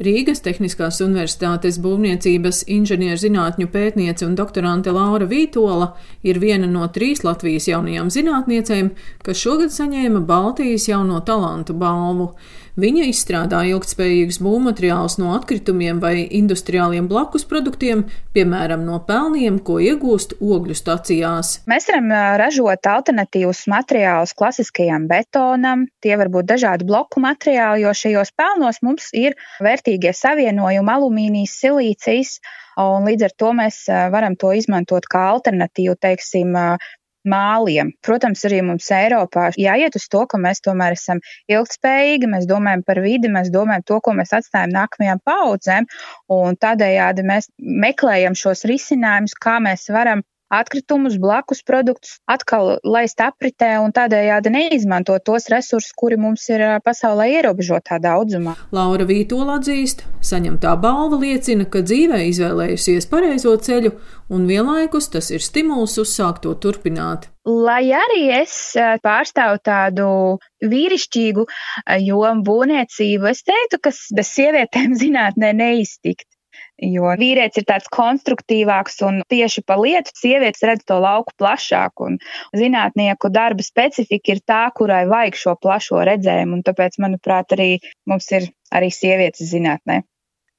[0.00, 5.90] Rīgas Tehniskās Universitātes būvniecības inženierzinātņu pētniece un doktorante Laura Vītola
[6.24, 8.88] ir viena no trīs Latvijas jaunajām zinātniecēm,
[9.20, 12.30] kas šogad saņēma Baltijas jauno talantu balvu.
[12.78, 18.04] Viņa izstrādā ilgtspējīgus būvmateriālus no atkritumiem vai industriāliem blakus produktiem,
[18.36, 21.56] piemēram, no pelniem, ko iegūst ogļu stacijās.
[21.70, 28.30] Mēs varam ražot alternatīvus materiālus klasiskajam betonam, tie var būt dažādi bloku materiāli, jo šajos
[28.38, 32.38] pelnos mums ir vērtīgie savienojumi alumīnijas, silīcijas,
[32.80, 33.82] un līdz ar to mēs
[34.14, 36.54] varam to izmantot kā alternatīvu, teiksim,
[37.28, 37.92] māliem.
[38.06, 41.20] Protams, arī mums Eiropā jāiet uz to, ka mēs tomēr esam
[41.52, 45.88] ilgspējīgi, mēs domājam par vidi, mēs domājam to, ko mēs atstājam nākamajām paudzēm,
[46.32, 53.76] un tādējādi mēs meklējam šos risinājumus, kā mēs varam atkritumus, blakus produktus atkal laist apritē
[53.84, 58.56] un tādējādi neizmantot tos resursus, kuri mums ir pasaulē ierobežotā daudzumā.
[58.74, 63.94] Laura Vītola atzīst, saņemtā balva liecina, ka dzīvē izvēlējusies pareizo ceļu
[64.30, 67.30] un vienlaikus tas ir stimuls uzsākt to turpināt.
[67.48, 68.54] Lai arī es
[69.02, 70.06] pārstāvu tādu
[70.60, 71.46] vīrišķīgu
[72.04, 76.28] jomu būvniecību, es teiktu, ka bez sievietēm zinātnē neiztikt.
[76.80, 82.04] Jo vīrietis ir tāds konstruktīvāks un tieši pa lietu sievietes redz to lauku plašāk.
[82.56, 86.60] Zinātnieku darba specifika ir tā, kurai vajag šo plašo redzējumu.
[86.60, 87.70] Un tāpēc, manuprāt, arī
[88.08, 90.00] mums ir arī sievietes zinātnē.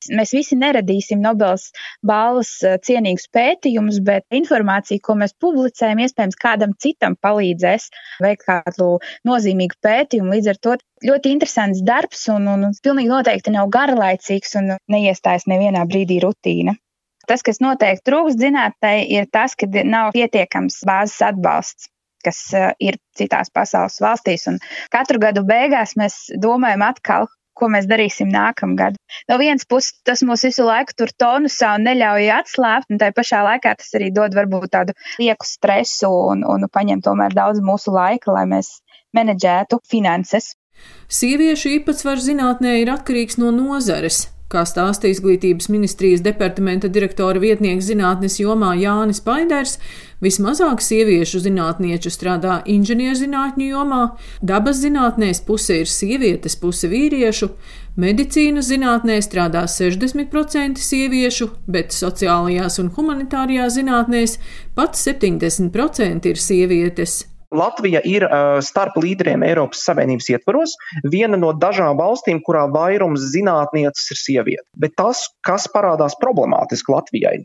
[0.10, 1.70] Mēs visi neradīsim Nobelas
[2.06, 7.90] balvas eh, cienīgus pētījumus, bet informācija, ko mēs publicējam, iespējams, kādam citam palīdzēs
[8.24, 8.96] veikt kādu
[9.30, 10.34] nozīmīgu pētījumu.
[10.36, 15.48] Līdz ar to ļoti interesants darbs un, un, un pilnīgi noteikti nav garlaicīgs un neiestājas
[15.52, 16.78] nevienā brīdī rutīna.
[17.30, 23.00] Tas, kas noteikti trūkst zinātnē, ir tas, ka nav pietiekams bāzes atbalsts kas uh, ir
[23.18, 24.48] citās pasaules valstīs.
[24.52, 24.60] Un
[24.94, 27.26] katru gadu beigās mēs domājam atkal,
[27.58, 28.98] ko mēs darīsim nākamgad.
[29.30, 33.44] No vienas puses, tas mūs visu laiku tur tonusā un neļauj atslābt, un tai pašā
[33.48, 38.34] laikā tas arī dod varbūt tādu lieku stresu un, un paņem tomēr daudz mūsu laika,
[38.36, 38.80] lai mēs
[39.18, 40.54] menedžētu finanses.
[41.12, 44.26] Sieviešu īpatsvars zinātnē ir atkarīgs no nozares.
[44.52, 49.78] Kā stāsta izglītības ministrijas departamenta direktora vietnieks zinātnes jomā Jānis Paiders,
[50.20, 54.02] vismazāk sieviešu zinātnieču strādā inženierzinātņu jomā,
[54.44, 57.48] dabas zinātnēs puse ir sievietes, puse vīriešu,
[57.96, 64.40] medicīnas zinātnē strādā 60% sieviešu, bet sociālajās un humanitārajās zinātnēs
[64.76, 67.22] pat 70% ir sievietes.
[67.52, 74.14] Latvija ir uh, starp līderiem Eiropas Savienības ietvaros, viena no dažām valstīm, kurā vairums zinātnieces
[74.14, 74.68] ir sieviete.
[74.80, 77.36] Bet tas, kas parādās problemātiski Latvijai,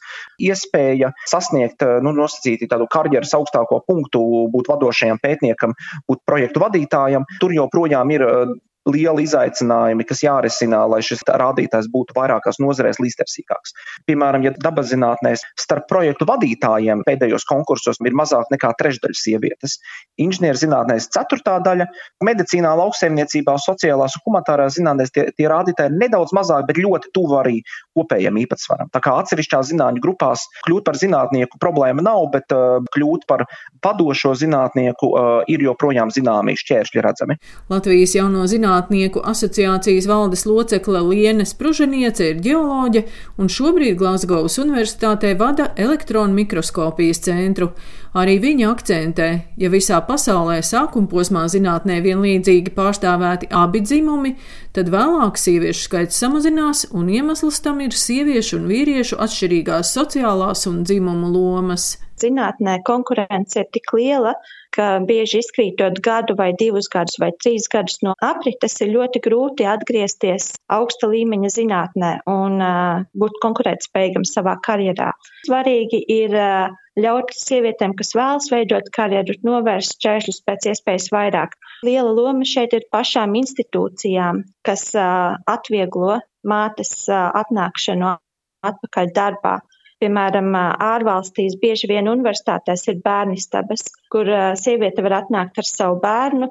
[0.42, 4.22] iespēja sasniegt, nu, nosacīti tādu karjeras augstāko punktu,
[4.52, 5.74] būt vadošajam pētniekam,
[6.08, 8.56] būt projektu vadītājam, tur joprojām ir uh,
[8.86, 13.74] lieli izaicinājumi, kas jārisina, lai šis rādītājs būtu vairākās nozarēs līdztersīgāks.
[14.06, 19.78] Piemēram, ja dabaszinātnēs starp projektu vadītājiem pēdējos konkursos ir mazāk nekā trešdaļa sievietes,
[20.22, 21.88] inženierzinātnēs ceturtā daļa,
[22.24, 27.40] medicīnā, lauksaimniecībā, sociālās un humanitārās zinātnēs tie, tie rādītāji ir nedaudz mazāk, bet ļoti tuvu
[27.40, 27.58] arī
[27.96, 28.92] kopējam īpatsvaram.
[28.94, 33.46] Tā kā atsevišķās zinātņu grupās kļūt par zinātnieku problēma nav, bet uh, kļūt par
[33.84, 37.38] padošo zinātnieku uh, ir joprojām zināmi šķēršļi redzami.
[37.72, 43.02] Latvijas jauno zinātnieku Zinātnieku asociācijas valdes locekle Liene Spruženiece ir ģeoloģe
[43.40, 47.70] un šobrīd Glasgowas Universitātē vada elektronu mikroskopijas centru.
[48.12, 54.36] Arī viņa akcentē, ja visā pasaulē sākuma posmā zinātnē vienlīdzīgi pārstāvēti abi dzimumi,
[54.76, 60.84] tad vēlāk sieviešu skaits samazinās, un iemesls tam ir sieviešu un vīriešu atšķirīgās sociālās un
[60.84, 61.94] dzimumu lomas.
[62.22, 64.32] Zinātnē konkurence ir tik liela,
[64.76, 69.68] ka bieži izkrītot gadu vai divus gadus vai trīs gadus no aprites, ir ļoti grūti
[69.68, 75.12] atgriezties augsta līmeņa zinātnē un uh, būt konkurētspējīgam savā karjerā.
[75.48, 81.56] Svarīgi ir uh, ļaut sievietēm, kas vēlas veidot karjeru, novērst šķēršļus pēc iespējas vairāk.
[81.86, 88.16] Liela loma šeit ir pašām institūcijām, kas uh, atvieglo mātes uh, atnākšanu
[88.66, 89.58] atpakaļ darbā.
[90.02, 94.28] Piemēram, ārvalstīs bieži vien universitātēs ir bērnistabas, kur
[94.60, 96.50] sieviete var atnākt ar savu bērnu,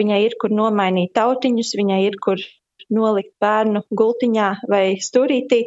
[0.00, 2.42] viņai ir kur nomainīt tautiņus, viņai ir kur
[2.92, 5.62] nolikt bērnu gultiņā vai stūrītī,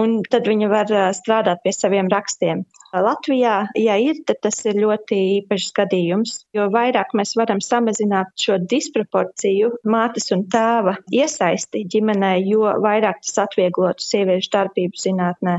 [0.00, 2.64] un tad viņa var strādāt pie saviem rakstiem.
[2.92, 8.58] Latvijā, ja ir, tad tas ir ļoti īpašs gadījums, jo vairāk mēs varam samazināt šo
[8.68, 15.56] disproporciju mātes un tēva iesaisti ģimenē, jo vairāk tas atvieglotu sieviešu darbību zinātnē.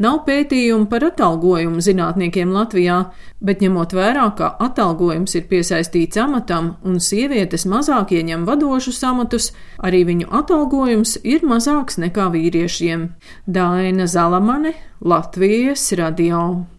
[0.00, 2.98] Nav pētījumu par atalgojumu zinātniekiem Latvijā,
[3.44, 9.52] bet ņemot vērā, ka atalgojums ir piesaistīts amatam un sievietes mazāk ieņem vadošus amatus,
[9.84, 13.10] arī viņu atalgojums ir mazāks nekā vīriešiem.
[13.44, 16.64] Daina Zalamane, Latvijas radio.